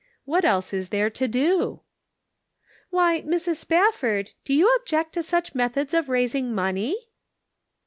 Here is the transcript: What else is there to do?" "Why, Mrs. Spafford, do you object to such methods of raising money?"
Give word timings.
What 0.25 0.43
else 0.43 0.73
is 0.73 0.89
there 0.89 1.11
to 1.11 1.27
do?" 1.27 1.81
"Why, 2.89 3.21
Mrs. 3.21 3.57
Spafford, 3.57 4.31
do 4.43 4.51
you 4.51 4.67
object 4.77 5.13
to 5.13 5.21
such 5.21 5.53
methods 5.53 5.93
of 5.93 6.09
raising 6.09 6.55
money?" 6.55 7.11